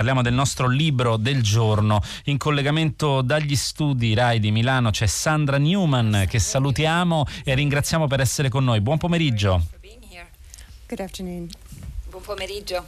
[0.00, 2.00] Parliamo del nostro libro del giorno.
[2.24, 8.20] In collegamento dagli studi RAI di Milano c'è Sandra Newman che salutiamo e ringraziamo per
[8.20, 8.80] essere con noi.
[8.80, 9.62] Buon pomeriggio.
[10.88, 11.50] Good afternoon.
[12.10, 12.86] Buon pomeriggio.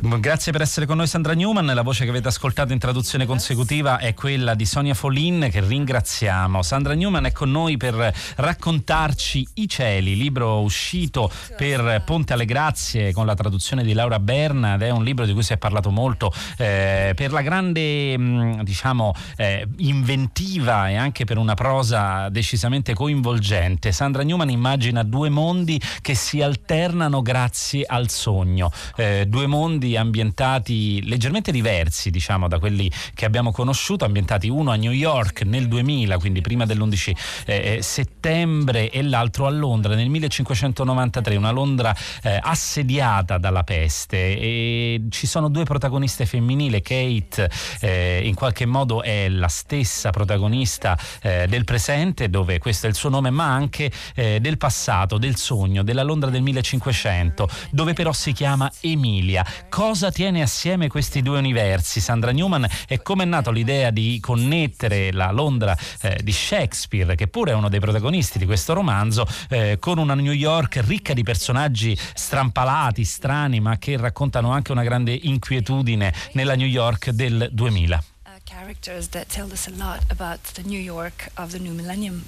[0.00, 1.66] Grazie per essere con noi Sandra Newman.
[1.66, 6.62] La voce che avete ascoltato in traduzione consecutiva è quella di Sonia Folin che ringraziamo.
[6.62, 13.12] Sandra Newman è con noi per raccontarci I cieli, libro uscito per Ponte alle Grazie
[13.12, 15.90] con la traduzione di Laura Berna ed è un libro di cui si è parlato
[15.90, 23.92] molto eh, per la grande diciamo eh, inventiva e anche per una prosa decisamente coinvolgente.
[23.92, 29.96] Sandra Newman immagina due mondi che si alternano grazie al sogno sogno, eh, due mondi
[29.96, 35.68] ambientati leggermente diversi diciamo da quelli che abbiamo conosciuto, ambientati uno a New York nel
[35.68, 41.94] 2000, quindi prima dell'11 eh, eh, settembre e l'altro a Londra nel 1593, una Londra
[42.22, 44.16] eh, assediata dalla peste.
[44.16, 50.98] E ci sono due protagoniste femminili, Kate eh, in qualche modo è la stessa protagonista
[51.20, 55.82] eh, del presente dove questo è il suo nome ma anche del passato, del sogno,
[55.82, 59.44] della Londra del 1500 dove però si chiama chiama Emilia.
[59.68, 61.98] Cosa tiene assieme questi due universi?
[61.98, 67.26] Sandra Newman e come è nata l'idea di connettere la Londra eh, di Shakespeare, che
[67.26, 71.24] pure è uno dei protagonisti di questo romanzo, eh, con una New York ricca di
[71.24, 78.04] personaggi strampalati, strani, ma che raccontano anche una grande inquietudine nella New York del 2000.
[78.24, 82.22] Uh, characters that tell us a lot about the New York of the new millennium.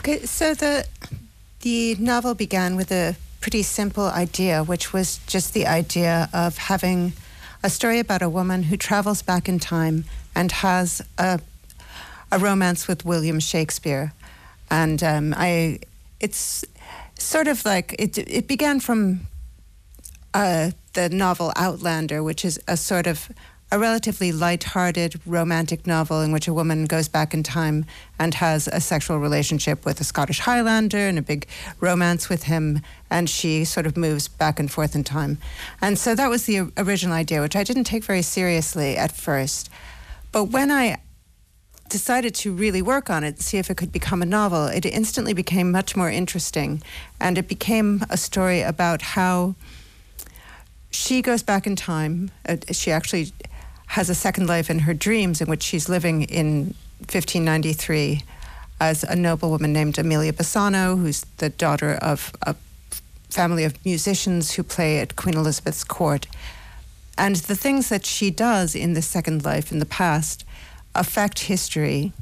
[0.00, 0.86] Okay, so the
[1.60, 7.12] the novel began with a pretty simple idea, which was just the idea of having
[7.62, 11.40] a story about a woman who travels back in time and has a,
[12.30, 14.12] a romance with William Shakespeare.
[14.70, 15.80] And um, I,
[16.20, 16.64] it's
[17.18, 18.18] sort of like it.
[18.18, 19.26] It began from
[20.34, 23.30] uh, the novel Outlander, which is a sort of
[23.72, 27.84] a relatively light-hearted romantic novel in which a woman goes back in time
[28.18, 31.48] and has a sexual relationship with a Scottish Highlander and a big
[31.80, 32.80] romance with him,
[33.10, 35.38] and she sort of moves back and forth in time.
[35.82, 39.68] And so that was the original idea, which I didn't take very seriously at first.
[40.30, 40.98] But when I
[41.88, 45.32] decided to really work on it see if it could become a novel, it instantly
[45.32, 46.82] became much more interesting,
[47.20, 49.56] and it became a story about how
[50.90, 52.30] she goes back in time.
[52.48, 53.32] Uh, she actually
[53.86, 58.22] has a second life in her dreams in which she's living in 1593
[58.80, 62.54] as a noblewoman named Amelia Bassano, who's the daughter of a
[63.30, 66.26] family of musicians who play at Queen Elizabeth's court.
[67.18, 70.44] And the things that she does in the second life in the past
[70.94, 72.12] affect history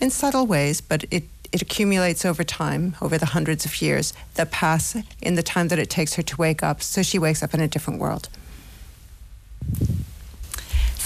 [0.00, 4.50] in subtle ways, but it, it accumulates over time, over the hundreds of years that
[4.50, 6.82] pass in the time that it takes her to wake up.
[6.82, 8.28] So she wakes up in a different world.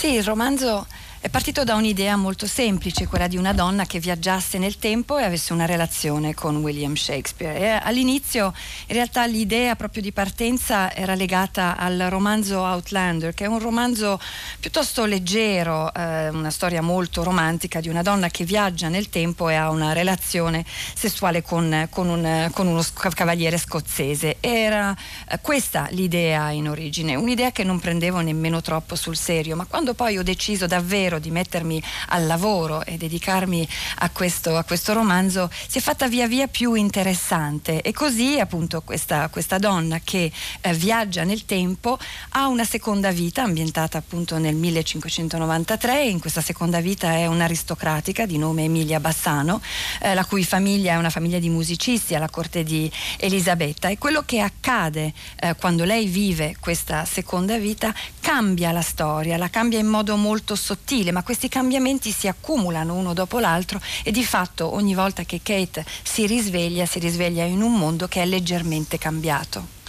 [0.02, 0.84] Sì, il romanzo
[1.24, 5.22] È partito da un'idea molto semplice, quella di una donna che viaggiasse nel tempo e
[5.22, 7.60] avesse una relazione con William Shakespeare.
[7.60, 8.52] E all'inizio
[8.88, 14.18] in realtà l'idea proprio di partenza era legata al romanzo Outlander, che è un romanzo
[14.58, 19.54] piuttosto leggero, eh, una storia molto romantica di una donna che viaggia nel tempo e
[19.54, 22.84] ha una relazione sessuale con, con, un, con uno
[23.14, 24.38] cavaliere scozzese.
[24.40, 24.92] Era
[25.28, 29.94] eh, questa l'idea in origine, un'idea che non prendevo nemmeno troppo sul serio, ma quando
[29.94, 34.92] poi ho deciso davvero davvero di mettermi al lavoro e dedicarmi a questo, a questo
[34.92, 37.82] romanzo si è fatta via via più interessante.
[37.82, 40.30] E così appunto questa, questa donna che
[40.60, 41.98] eh, viaggia nel tempo
[42.30, 48.38] ha una seconda vita ambientata appunto nel 1593 in questa seconda vita è un'aristocratica di
[48.38, 49.60] nome Emilia Bassano
[50.00, 53.88] eh, la cui famiglia è una famiglia di musicisti alla corte di Elisabetta.
[53.88, 59.50] E quello che accade eh, quando lei vive questa seconda vita cambia la storia la
[59.50, 64.10] cambia in modo molto sottile sottile, ma questi cambiamenti si accumulano uno dopo l'altro e
[64.10, 68.26] di fatto ogni volta che Kate si risveglia, si risveglia in un mondo che è
[68.26, 69.80] leggermente cambiato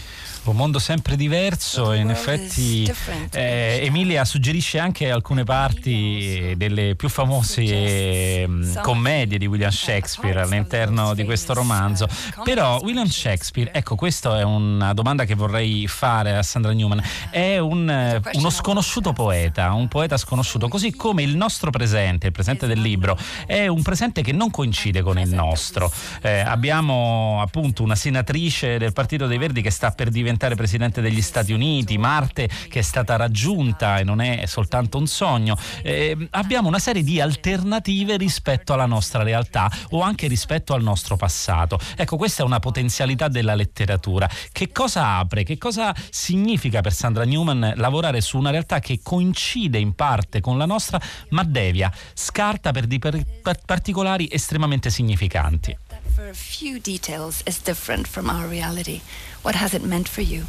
[0.51, 2.91] un mondo sempre diverso e in effetti
[3.31, 8.47] eh, Emilia suggerisce anche alcune parti delle più famose eh,
[8.81, 12.07] commedie di William Shakespeare all'interno di questo romanzo.
[12.43, 17.57] Però William Shakespeare, ecco questa è una domanda che vorrei fare a Sandra Newman, è
[17.57, 22.67] un, eh, uno sconosciuto poeta, un poeta sconosciuto, così come il nostro presente, il presente
[22.67, 25.91] del libro, è un presente che non coincide con il nostro.
[26.21, 31.01] Eh, abbiamo appunto una senatrice del Partito dei Verdi che sta per diventare diventare presidente
[31.01, 35.55] degli Stati Uniti, Marte che è stata raggiunta e non è soltanto un sogno.
[35.83, 41.15] Eh, abbiamo una serie di alternative rispetto alla nostra realtà o anche rispetto al nostro
[41.15, 41.79] passato.
[41.95, 44.29] Ecco, questa è una potenzialità della letteratura.
[44.51, 45.43] Che cosa apre?
[45.43, 50.57] Che cosa significa per Sandra Newman lavorare su una realtà che coincide in parte con
[50.57, 50.99] la nostra,
[51.29, 53.23] ma devia, scarta per, di, per
[53.65, 55.77] particolari estremamente significanti?
[56.15, 59.01] For a few details is different from our reality.
[59.41, 60.45] What has it meant for you?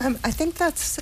[0.00, 0.98] Um, I think that's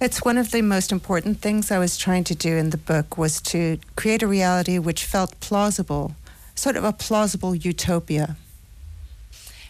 [0.00, 3.16] it's one of the most important things I was trying to do in the book
[3.16, 6.16] was to create a reality which felt plausible,
[6.56, 8.34] sort of a plausible utopia.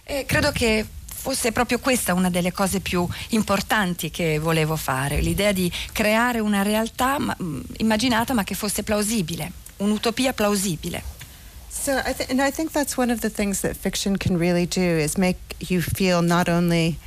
[0.07, 5.53] Eh, credo che fosse proprio questa una delle cose più importanti che volevo fare, l'idea
[5.53, 11.20] di creare una realtà mm, immaginata ma che fosse plausibile, un'utopia plausibile.
[11.81, 14.67] So I th- and I think that's one of the things that fiction can really
[14.67, 16.99] do is make you feel not only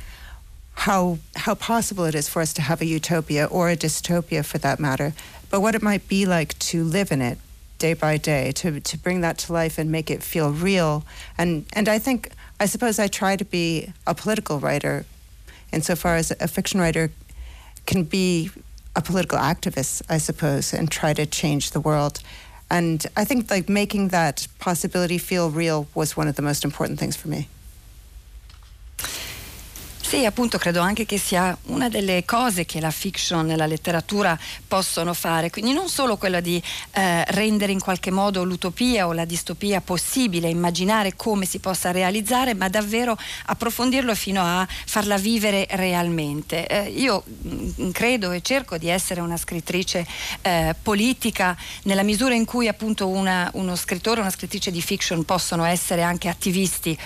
[0.74, 4.58] how how possible it is for us to have a utopia or a dystopia for
[4.58, 5.14] that matter,
[5.48, 7.38] but what it might be like to live in it
[7.78, 11.04] day by day, to to bring that to life and make it feel real.
[11.38, 15.06] And and I think I suppose I try to be a political writer
[15.72, 17.12] insofar as a fiction writer
[17.86, 18.50] can be
[18.96, 22.18] a political activist, I suppose, and try to change the world.
[22.74, 26.98] And I think like making that possibility feel real was one of the most important
[26.98, 27.46] things for me.
[30.14, 34.38] Sì, appunto credo anche che sia una delle cose che la fiction e la letteratura
[34.68, 36.62] possono fare, quindi non solo quella di
[36.92, 42.54] eh, rendere in qualche modo l'utopia o la distopia possibile, immaginare come si possa realizzare,
[42.54, 46.68] ma davvero approfondirlo fino a farla vivere realmente.
[46.68, 50.06] Eh, io mh, mm, credo e cerco di essere una scrittrice
[50.42, 55.64] eh, politica nella misura in cui appunto una, uno scrittore una scrittrice di fiction possono
[55.64, 56.96] essere anche attivisti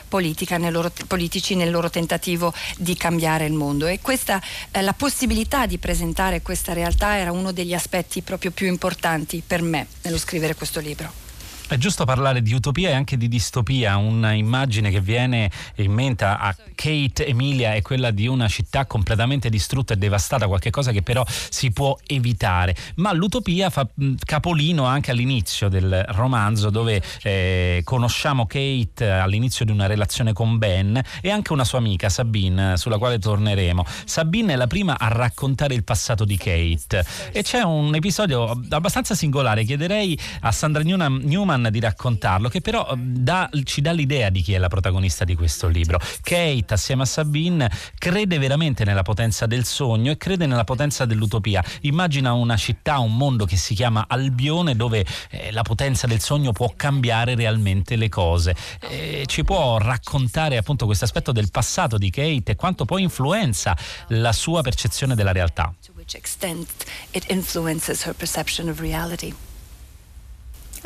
[0.58, 5.64] nel loro, politici nel loro tentativo di cambiare il mondo e questa, eh, la possibilità
[5.64, 10.54] di presentare questa realtà era uno degli aspetti proprio più importanti per me nello scrivere
[10.54, 11.27] questo libro.
[11.68, 16.56] È giusto parlare di utopia e anche di distopia, un'immagine che viene in mente a
[16.74, 21.70] Kate Emilia è quella di una città completamente distrutta e devastata, qualcosa che però si
[21.70, 22.74] può evitare.
[22.94, 23.86] Ma l'utopia fa
[24.24, 30.98] capolino anche all'inizio del romanzo dove eh, conosciamo Kate all'inizio di una relazione con Ben
[31.20, 33.84] e anche una sua amica Sabine sulla quale torneremo.
[34.06, 39.14] Sabine è la prima a raccontare il passato di Kate e c'è un episodio abbastanza
[39.14, 44.30] singolare, chiederei a Sandra Newman Newman di raccontarlo, che però ehm, dà, ci dà l'idea
[44.30, 46.00] di chi è la protagonista di questo libro.
[46.22, 51.62] Kate, assieme a Sabine, crede veramente nella potenza del sogno e crede nella potenza dell'utopia.
[51.82, 56.52] Immagina una città, un mondo che si chiama Albione, dove eh, la potenza del sogno
[56.52, 58.54] può cambiare realmente le cose.
[58.88, 63.76] Eh, ci può raccontare appunto questo aspetto del passato di Kate e quanto poi influenza
[64.08, 65.74] la sua percezione della realtà.
[65.84, 66.68] To which extent
[67.10, 69.34] it influences her perception of reality.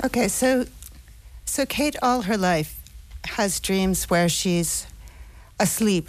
[0.05, 0.67] Okay, so
[1.44, 2.81] so Kate all her life
[3.25, 4.87] has dreams where she's
[5.61, 6.09] asleep,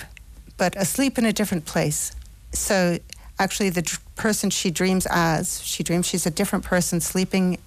[0.58, 2.12] but asleep in a different place.
[2.54, 2.98] So
[3.38, 7.58] actually the person she dreams as, she dreams she's a different person sleeping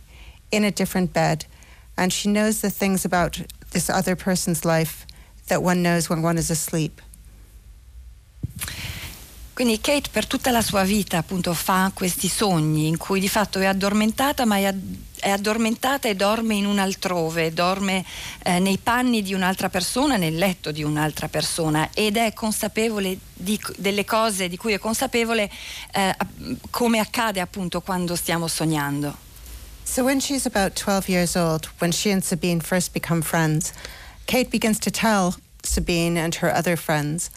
[0.51, 1.45] in a different bed
[1.97, 3.41] and she knows the things about
[3.71, 5.07] this other person's life
[5.49, 7.01] that one knows when one is asleep.
[9.57, 13.59] Quindi Kate per tutta la sua vita appunto fa questi sogni in cui di fatto
[13.59, 14.75] è addormentata ma è,
[15.19, 18.05] è addormentata e dorme in un altrove, dorme
[18.43, 23.59] eh, nei panni di un'altra persona, nel letto di un'altra persona ed è consapevole di,
[23.79, 25.51] delle cose di cui è consapevole
[25.91, 26.15] eh,
[26.69, 29.17] come accade appunto quando stiamo sognando.
[29.85, 33.73] So when she's about 12 years old, when she and Sabine first become friends,
[34.27, 37.31] Kate begins to tell Sabine and her other friends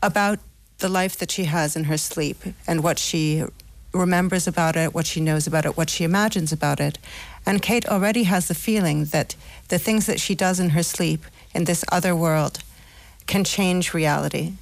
[0.00, 0.40] about
[0.78, 3.44] the life that she has in her sleep and what she
[3.92, 6.98] remembers about it, what she knows about it, what she imagines about it.
[7.46, 9.34] And Kate already has the feeling that
[9.68, 12.58] the things that she does in her sleep in this other world
[13.26, 14.52] can change reality.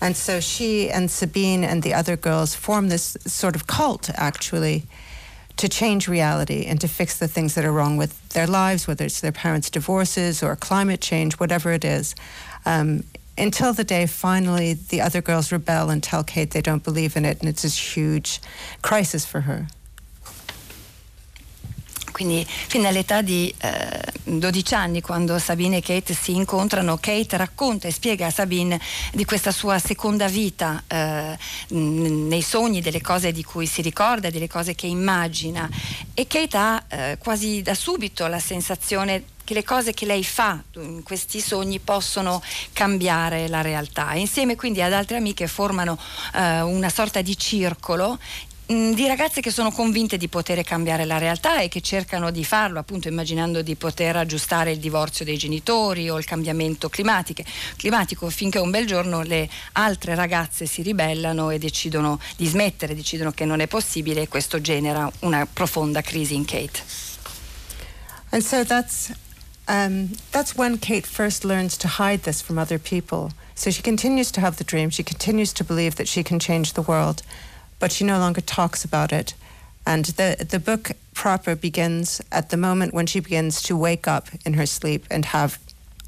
[0.00, 4.84] And so she and Sabine and the other girls form this sort of cult, actually,
[5.56, 9.06] to change reality and to fix the things that are wrong with their lives, whether
[9.06, 12.14] it's their parents' divorces or climate change, whatever it is.
[12.66, 13.04] Um,
[13.38, 17.24] until the day finally the other girls rebel and tell Kate they don't believe in
[17.24, 18.40] it, and it's this huge
[18.82, 19.66] crisis for her.
[22.16, 27.88] quindi fino all'età di eh, 12 anni quando Sabine e Kate si incontrano, Kate racconta
[27.88, 28.80] e spiega a Sabine
[29.12, 31.36] di questa sua seconda vita eh,
[31.68, 35.68] nei sogni, delle cose di cui si ricorda, delle cose che immagina
[36.14, 40.60] e Kate ha eh, quasi da subito la sensazione che le cose che lei fa
[40.74, 44.12] in questi sogni possono cambiare la realtà.
[44.14, 45.96] Insieme quindi ad altre amiche formano
[46.34, 48.18] eh, una sorta di circolo
[48.72, 52.44] Mm, di ragazze che sono convinte di poter cambiare la realtà e che cercano di
[52.44, 58.58] farlo, appunto immaginando di poter aggiustare il divorzio dei genitori o il cambiamento climatico, finché
[58.58, 63.60] un bel giorno le altre ragazze si ribellano e decidono di smettere, decidono che non
[63.60, 66.82] è possibile e questo genera una profonda crisi in Kate.
[68.30, 69.12] And so that's
[69.68, 73.32] um, that's when Kate first learns to hide this from other people.
[73.54, 76.72] So she continues to have the dream, she continues to believe that she can change
[76.74, 77.22] the world.
[77.78, 79.34] but she no longer talks about it.
[79.86, 84.28] And the, the book proper begins at the moment when she begins to wake up
[84.44, 85.58] in her sleep and have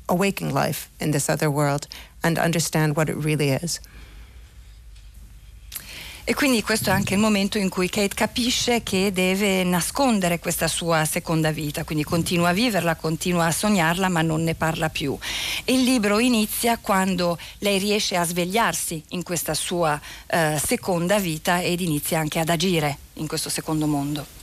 [0.09, 1.87] a waking life in this other world
[2.25, 3.81] and understand what it really is.
[6.29, 10.69] E quindi questo è anche il momento in cui Kate capisce che deve nascondere questa
[10.69, 15.17] sua seconda vita, quindi continua a viverla, continua a sognarla, ma non ne parla più.
[15.65, 21.63] E il libro inizia quando lei riesce a svegliarsi in questa sua eh, seconda vita
[21.63, 24.38] ed inizia anche ad agire in questo secondo mondo.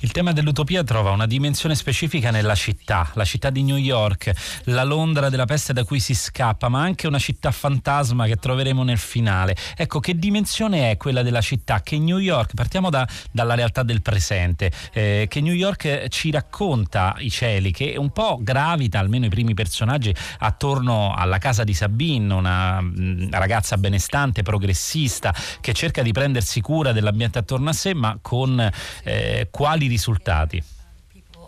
[0.00, 4.32] Il tema dell'utopia trova una dimensione specifica nella città, la città di New York,
[4.64, 8.82] la Londra della peste da cui si scappa, ma anche una città fantasma che troveremo
[8.82, 9.56] nel finale.
[9.76, 14.02] Ecco, che dimensione è quella della città che New York, partiamo da, dalla realtà del
[14.02, 19.30] presente, eh, che New York ci racconta i cieli, che un po' gravita, almeno i
[19.30, 26.12] primi personaggi, attorno alla casa di Sabine, una, mm, ragazza benestante, progressista, che cerca di
[26.12, 28.70] prendersi cura dell'ambiente attorno a sé, ma con
[29.04, 30.60] eh, quali risultati?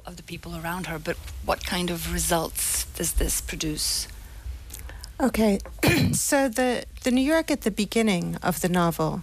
[0.06, 4.06] Of the people around her, but what kind of results does this produce?
[5.20, 5.58] Okay,
[6.12, 9.22] so the the New York at the beginning of the novel,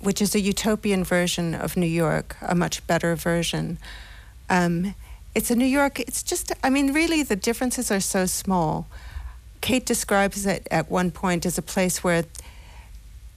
[0.00, 3.78] which is a utopian version of New York, a much better version.
[4.50, 4.94] Um,
[5.34, 6.00] it's a New York.
[6.00, 6.52] It's just.
[6.64, 8.86] I mean, really, the differences are so small.
[9.60, 12.24] Kate describes it at one point as a place where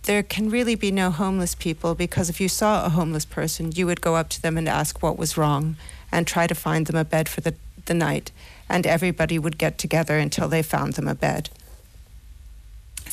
[0.04, 3.86] there can really be no homeless people because if you saw a homeless person, you
[3.86, 5.76] would go up to them and ask what was wrong
[6.12, 7.54] and try to find them a bed for the,
[7.86, 8.32] the night.
[8.68, 11.50] And everybody would get together until they found them a bed.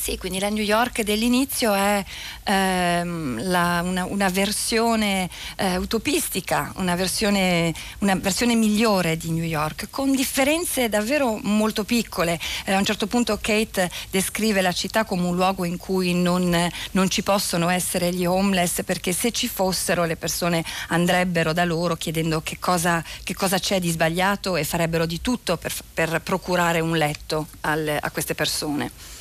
[0.01, 2.03] Sì, quindi la New York dell'inizio è
[2.43, 9.87] ehm, la, una, una, versione eh, utopistica, una versione, una versione, migliore di New York,
[9.89, 12.39] con differenze davvero molto piccole.
[12.63, 16.71] Eh, a un certo punto Kate descrive la città come un luogo in cui non,
[16.91, 21.97] non, ci possono essere gli homeless perché se ci fossero le persone andrebbero da loro
[21.97, 26.79] chiedendo che cosa, che cosa c'è di sbagliato e farebbero di tutto per, per procurare
[26.79, 29.17] un letto al, a queste persone.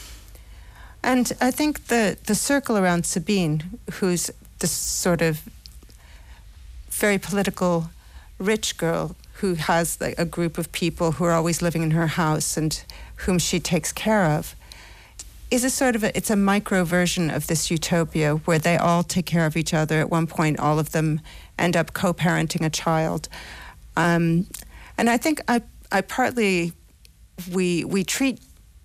[1.02, 5.49] And I think the, the circle around Sabine, who's this sort of
[6.90, 7.90] very political,
[8.38, 12.09] rich girl who has like, a group of people who are always living in her
[12.09, 12.85] house and
[13.17, 14.57] whom she takes care of,
[15.50, 19.02] is a sort of a, it's a micro version of this utopia where they all
[19.02, 20.00] take care of each other.
[20.00, 21.21] At one point, all of them
[21.59, 23.28] end up co-parenting a child,
[23.97, 24.47] um,
[24.99, 26.73] and I think I I partly
[27.50, 28.40] we we treat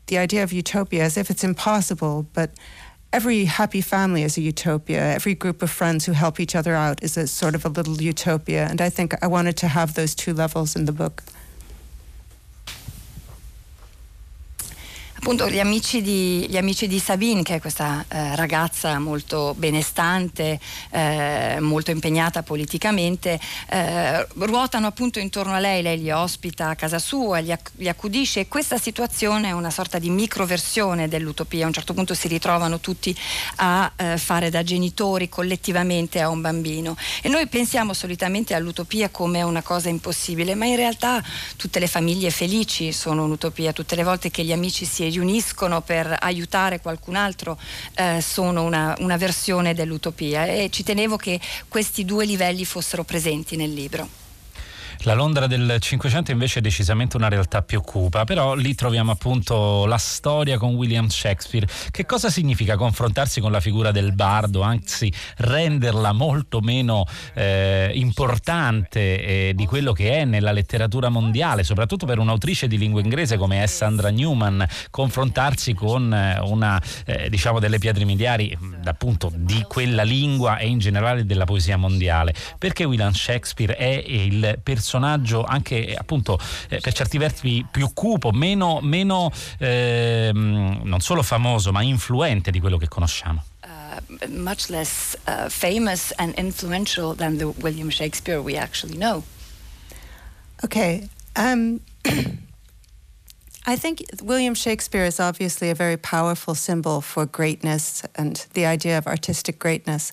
[0.07, 2.51] the idea of utopia as if it's impossible, but
[3.11, 5.01] every happy family is a utopia.
[5.01, 8.01] Every group of friends who help each other out is a sort of a little
[8.01, 8.67] utopia.
[8.69, 11.23] And I think I wanted to have those two levels in the book.
[15.23, 20.59] Appunto gli amici di, gli amici di Sabine, che è questa eh, ragazza molto benestante,
[20.89, 23.39] eh, molto impegnata politicamente,
[23.69, 27.87] eh, ruotano appunto intorno a lei, lei li ospita a casa sua, li, acc- li,
[27.87, 31.63] accudisce e questa situazione è una sorta di microversione dell'utopia.
[31.63, 33.17] A un certo punto si ritrovano tutti
[33.57, 36.97] a eh, fare da genitori collettivamente a un bambino.
[37.21, 41.23] E noi pensiamo solitamente all'utopia come una cosa impossibile, ma in realtà
[41.55, 46.17] tutte le famiglie felici sono un'utopia, tutte le volte che gli amici si riuniscono per
[46.19, 47.59] aiutare qualcun altro
[47.95, 53.55] eh, sono una, una versione dell'utopia e ci tenevo che questi due livelli fossero presenti
[53.55, 54.22] nel libro.
[55.05, 59.85] La Londra del Cinquecento invece è decisamente una realtà più cupa, però lì troviamo appunto
[59.85, 61.67] la storia con William Shakespeare.
[61.91, 69.49] Che cosa significa confrontarsi con la figura del bardo, anzi renderla molto meno eh, importante
[69.49, 73.61] eh, di quello che è nella letteratura mondiale, soprattutto per un'autrice di lingua inglese come
[73.61, 80.03] è Sandra Newman, confrontarsi con eh, una eh, diciamo delle pietre miliari appunto di quella
[80.03, 82.33] lingua e in generale della poesia mondiale.
[82.57, 88.31] Perché William Shakespeare è il personaggio personaggio anche appunto eh, per certi versi più cupo,
[88.31, 93.43] meno, meno eh, non solo famoso ma influente di quello che conosciamo.
[93.63, 99.23] Uh, much less uh, famous and influential than the William Shakespeare we actually know.
[100.63, 101.81] Okay, Um,
[103.65, 108.97] I think William Shakespeare is obviously a very powerful symbol for greatness and the idea
[108.97, 110.11] of artistic greatness.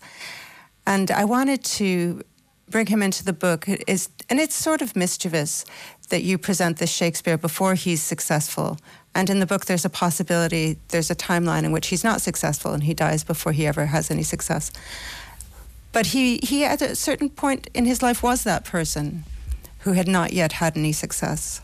[0.86, 2.22] And I wanted to
[2.70, 3.68] bring him into the book.
[3.86, 5.64] Is, and it's sort of mischievous
[6.08, 8.78] that you present this Shakespeare before he's successful.
[9.14, 12.72] And in the book, there's a possibility, there's a timeline in which he's not successful
[12.72, 14.70] and he dies before he ever has any success.
[15.92, 19.24] But he, he at a certain point in his life was that person
[19.80, 21.60] who had not yet had any success.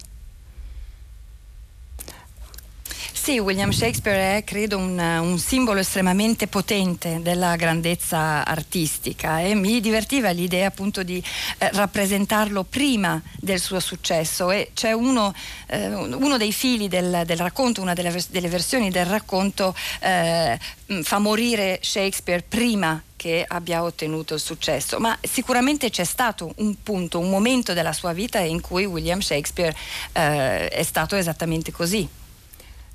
[3.27, 9.81] Sì, William Shakespeare è credo un, un, simbolo estremamente potente della grandezza artistica e mi
[9.81, 11.21] divertiva l'idea appunto di
[11.59, 15.35] eh, rappresentarlo prima del suo successo e c'è uno,
[15.67, 20.57] eh, uno dei fili del, del, racconto, una delle, delle, versioni del racconto eh,
[21.03, 27.19] fa morire Shakespeare prima che abbia ottenuto il successo, ma sicuramente c'è stato un punto,
[27.19, 29.77] un momento della sua vita in cui William Shakespeare
[30.13, 32.09] eh, è stato esattamente così.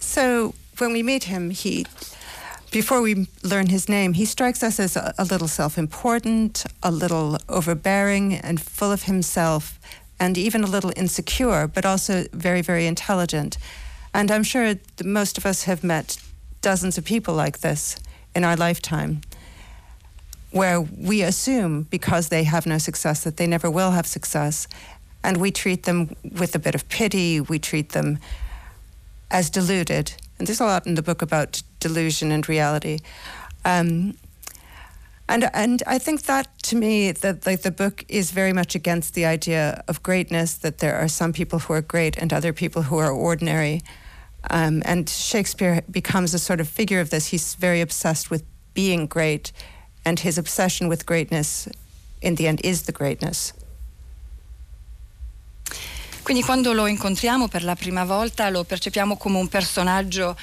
[0.02, 1.86] So when we meet him, he
[2.72, 7.38] before we learn his name, he strikes us as a, a little self-important, a little
[7.50, 9.78] overbearing and full of himself,
[10.20, 13.58] and even a little insecure, but also very, very intelligent.
[14.14, 16.18] And I'm sure most of us have met
[16.62, 17.98] dozens of people like this
[18.34, 19.22] in our lifetime,
[20.52, 24.68] where we assume because they have no success that they never will have success,
[25.24, 27.42] and we treat them with a bit of pity.
[27.42, 28.20] We treat them
[29.32, 30.14] as deluded.
[30.38, 33.00] And there's a lot in the book about delusion and reality.
[33.66, 34.16] Um,
[35.30, 39.14] and and I think that to me that like the book is very much against
[39.14, 42.84] the idea of greatness that there are some people who are great and other people
[42.84, 43.82] who are ordinary.
[44.50, 47.28] Um, and Shakespeare becomes a sort of figure of this.
[47.28, 49.52] He's very obsessed with being great,
[50.04, 51.68] and his obsession with greatness,
[52.22, 53.54] in the end, is the greatness.
[56.24, 60.38] Quindi quando lo incontriamo per la prima volta lo percepiamo come un personaggio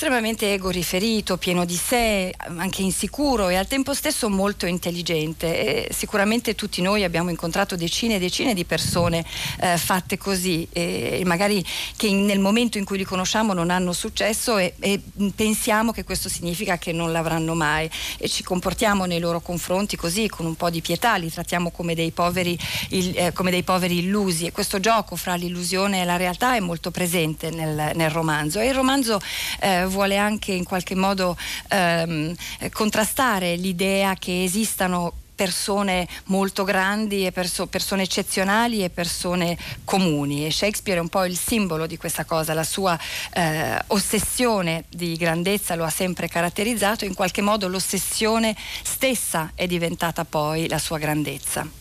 [0.00, 5.88] estremamente ego riferito, pieno di sé, anche insicuro e al tempo stesso molto intelligente.
[5.88, 9.22] E sicuramente tutti noi abbiamo incontrato decine e decine di persone
[9.60, 11.62] eh, fatte così e magari
[11.96, 15.02] che nel momento in cui li conosciamo non hanno successo e, e,
[15.36, 17.90] pensiamo che questo significa che non l'avranno mai.
[18.16, 21.94] E ci comportiamo nei loro confronti così con un po' di pietà, li trattiamo come
[21.94, 24.46] dei poveri, il, eh, come dei poveri illusi.
[24.46, 28.60] E questo gioco fra l'illusione e la realtà è molto presente nel, nel romanzo.
[28.60, 29.20] E il romanzo
[29.60, 31.36] eh, vuole anche in qualche modo
[31.68, 32.34] ehm,
[32.72, 40.50] contrastare l'idea che esistano persone molto grandi e perso- persone eccezionali e persone comuni e
[40.50, 42.98] Shakespeare è un po' il simbolo di questa cosa, la sua
[43.32, 50.26] eh, ossessione di grandezza lo ha sempre caratterizzato, in qualche modo l'ossessione stessa è diventata
[50.26, 51.79] poi la sua grandezza.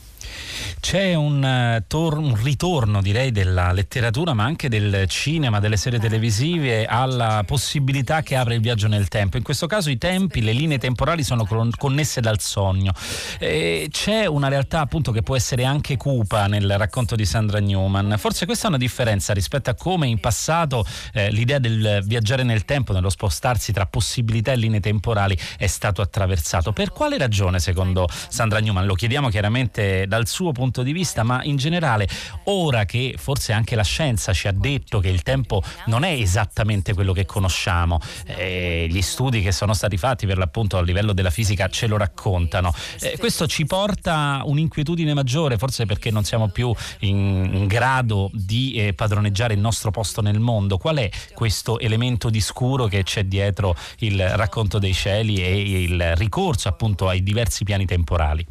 [0.80, 6.00] C'è un, uh, tor- un, ritorno, direi, della letteratura, ma anche del cinema, delle serie
[6.00, 9.38] televisive, alla possibilità che apre il viaggio nel tempo.
[9.38, 12.94] In questo caso i tempi, le linee temporali sono con- connesse dal sogno.
[13.38, 18.16] E c'è una realtà appunto che può essere anche cupa nel racconto di Sandra Newman.
[18.18, 22.66] Forse questa è una differenza rispetto a come in passato eh, l'idea del viaggiare nel
[22.66, 26.72] tempo, nello spostarsi tra possibilità e linee temporali è stato attraversato.
[26.72, 28.86] Per quale ragione, secondo Sandra Newman?
[28.86, 32.08] Lo chiediamo chiaramente dal suo punto di vista, ma in generale,
[32.46, 36.94] ora che forse anche la scienza ci ha detto che il tempo non è esattamente
[36.94, 41.32] quello che conosciamo, eh, gli studi che sono stati fatti per l'appunto a livello della
[41.32, 46.74] fisica ce lo raccontano, eh, questo ci porta un'inquietudine maggiore, forse perché non siamo più
[47.00, 50.78] in grado di eh, padroneggiare il nostro posto nel mondo.
[50.78, 56.16] Qual è questo elemento di scuro che c'è dietro il racconto dei cieli e il
[56.16, 58.46] ricorso appunto ai diversi piani temporali?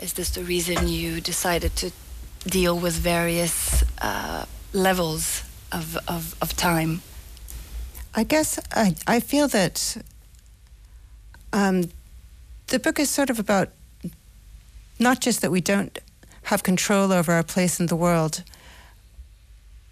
[0.00, 1.92] Is this the reason you decided to
[2.44, 7.02] deal with various uh, levels of, of, of time?
[8.14, 9.96] I guess I, I feel that
[11.52, 11.90] um,
[12.68, 13.68] the book is sort of about
[14.98, 15.98] not just that we don't
[16.44, 18.42] have control over our place in the world,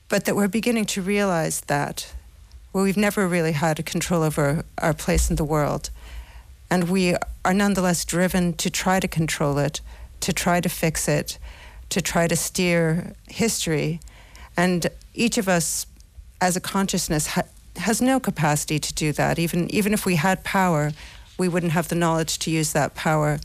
[0.08, 2.14] but that we're beginning to realize that
[2.72, 5.90] well, we've never really had control over our place in the world.
[6.70, 9.81] And we are nonetheless driven to try to control it
[10.20, 11.38] to try to fix it,
[11.90, 14.00] to try to steer history.
[14.57, 15.87] And each of us,
[16.40, 17.42] as a consciousness, ha-
[17.76, 19.38] has no capacity to do that.
[19.38, 20.92] Even, even if we had power,
[21.38, 23.38] we wouldn't have the knowledge to use that power.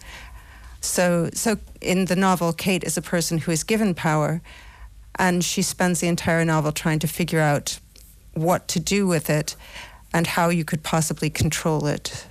[0.82, 4.42] So, so in the novel, Kate is a person who is given power,
[5.16, 7.80] and she spends the entire novel trying to figure out
[8.34, 9.56] what to do with it
[10.12, 12.26] and how you could possibly control it.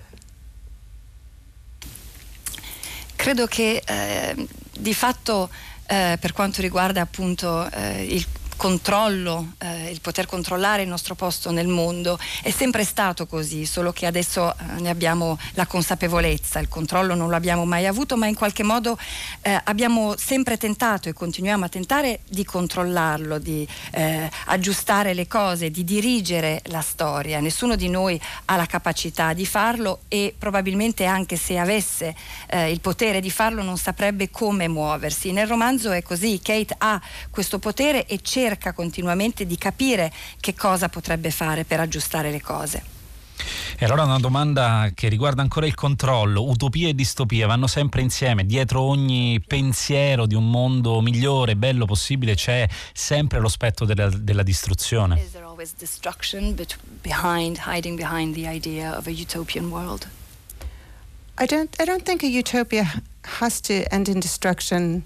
[3.23, 5.49] Credo che eh, di fatto
[5.87, 11.51] eh, per quanto riguarda appunto eh, il controllo, eh, il poter controllare il nostro posto
[11.51, 12.19] nel mondo.
[12.43, 17.29] È sempre stato così, solo che adesso eh, ne abbiamo la consapevolezza, il controllo non
[17.29, 18.99] lo abbiamo mai avuto, ma in qualche modo
[19.43, 25.71] eh, abbiamo sempre tentato e continuiamo a tentare di controllarlo, di eh, aggiustare le cose,
[25.71, 27.41] di dirigere la storia.
[27.41, 32.15] Nessuno di noi ha la capacità di farlo e probabilmente anche se avesse
[32.49, 35.33] eh, il potere di farlo non saprebbe come muoversi.
[35.33, 38.21] Nel romanzo è così, Kate ha questo potere e
[38.53, 42.83] cerca continuamente di capire che cosa potrebbe fare per aggiustare le cose.
[43.79, 46.45] E allora una domanda che riguarda ancora il controllo.
[46.45, 48.45] Utopia e distopia vanno sempre insieme.
[48.45, 54.43] Dietro ogni pensiero di un mondo migliore, bello possibile, c'è sempre lo spettro della, della
[54.43, 55.19] distruzione.
[55.19, 56.55] Is there always destruction
[57.01, 60.07] behind, hiding behind the idea of a utopian world?
[61.41, 62.85] I don't, I don't think a utopia
[63.41, 65.05] has to end in destruction.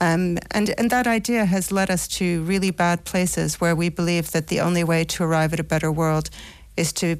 [0.00, 4.32] Um, and, and that idea has led us to really bad places where we believe
[4.32, 6.30] that the only way to arrive at a better world
[6.76, 7.16] is to,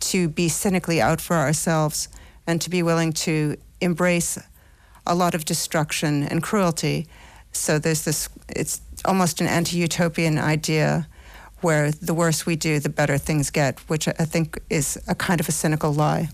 [0.00, 2.08] to be cynically out for ourselves
[2.46, 4.38] and to be willing to embrace
[5.06, 7.06] a lot of destruction and cruelty.
[7.52, 11.06] So there's this, it's almost an anti utopian idea
[11.60, 15.40] where the worse we do, the better things get, which I think is a kind
[15.40, 16.30] of a cynical lie.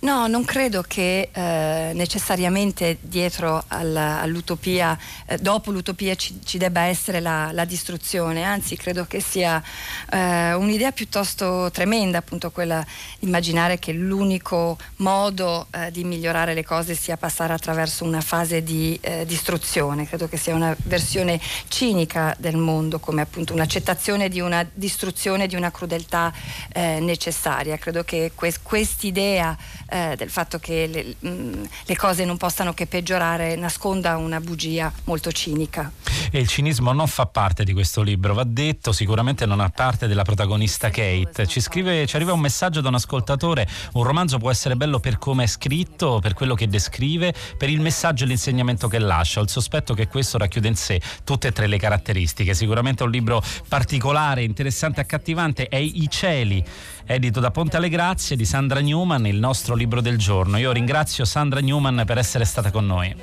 [0.00, 6.82] No, non credo che eh, necessariamente dietro alla, all'utopia, eh, dopo l'utopia ci, ci debba
[6.82, 9.60] essere la, la, distruzione, anzi credo che sia
[10.08, 12.86] eh, un'idea piuttosto tremenda, appunto quella
[13.20, 18.96] immaginare che l'unico modo eh, di migliorare le cose sia passare attraverso una fase di
[19.00, 20.06] eh, distruzione.
[20.06, 25.56] Credo che sia una versione cinica del mondo, come appunto un'accettazione di una distruzione, di
[25.56, 26.32] una crudeltà
[26.72, 27.76] eh, necessaria.
[27.78, 29.56] Credo che que- quest'idea
[29.88, 34.40] eh, del fatto che le, mh, mm, le, cose non possano che peggiorare nasconda una
[34.40, 35.90] bugia molto cinica.
[36.30, 40.06] E il cinismo non fa parte di questo libro, va detto, sicuramente non ha parte
[40.06, 41.46] della protagonista Kate.
[41.46, 45.18] Ci, scrive, ci arriva un messaggio da un ascoltatore, un romanzo può essere bello per
[45.18, 49.40] come è scritto, per quello che descrive, per il messaggio e l'insegnamento che lascia.
[49.40, 52.52] Ho il sospetto che questo racchiude in sé tutte e tre le caratteristiche.
[52.52, 56.64] Sicuramente è un libro particolare, interessante, accattivante, è I cieli
[57.10, 60.58] edito da Ponte alle Grazie di Sandra Newman, il nostro libro del giorno.
[60.58, 63.14] Io ringrazio Sandra Newman per essere stata con noi.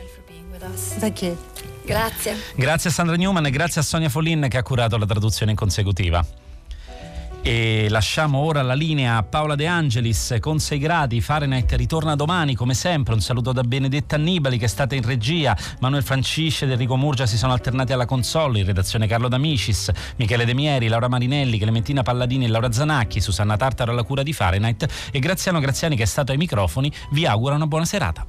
[1.86, 2.36] Grazie.
[2.56, 5.58] Grazie a Sandra Newman e grazie a Sonia Follin che ha curato la traduzione in
[5.58, 6.26] consecutiva.
[7.48, 11.22] E lasciamo ora la linea a Paola De Angelis con 6 gradi.
[11.22, 13.14] Fahrenheit ritorna domani come sempre.
[13.14, 15.56] Un saluto da Benedetta Annibali che è stata in regia.
[15.80, 18.62] Manuel Francisce ed Enrico Murgia si sono alternati alla console.
[18.62, 23.56] In redazione Carlo D'Amicis, Michele De Mieri, Laura Marinelli, Clementina Palladini e Laura Zanacchi, Susanna
[23.58, 26.92] Tartaro alla cura di Fahrenheit e Graziano Graziani che è stato ai microfoni.
[27.12, 28.26] Vi auguro una buona serata.